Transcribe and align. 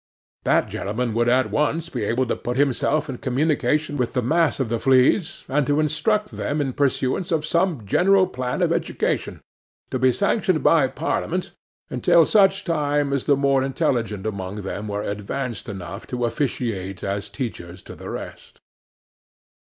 That 0.45 0.67
gentleman 0.67 1.13
would 1.13 1.29
at 1.29 1.51
once 1.51 1.89
be 1.89 2.05
able 2.05 2.25
to 2.25 2.35
put 2.35 2.57
himself 2.57 3.07
in 3.07 3.19
communication 3.19 3.97
with 3.97 4.13
the 4.13 4.23
mass 4.23 4.59
of 4.59 4.69
the 4.69 4.79
fleas, 4.79 5.45
and 5.47 5.67
to 5.67 5.79
instruct 5.79 6.31
them 6.31 6.59
in 6.59 6.73
pursuance 6.73 7.31
of 7.31 7.45
some 7.45 7.85
general 7.85 8.25
plan 8.25 8.63
of 8.63 8.71
education, 8.73 9.41
to 9.91 9.99
be 9.99 10.11
sanctioned 10.11 10.63
by 10.63 10.87
Parliament, 10.87 11.51
until 11.91 12.25
such 12.25 12.65
time 12.65 13.13
as 13.13 13.25
the 13.25 13.37
more 13.37 13.61
intelligent 13.61 14.25
among 14.25 14.63
them 14.63 14.87
were 14.87 15.03
advanced 15.03 15.69
enough 15.69 16.07
to 16.07 16.25
officiate 16.25 17.03
as 17.03 17.29
teachers 17.29 17.83
to 17.83 17.93
the 17.95 18.09
rest. 18.09 18.59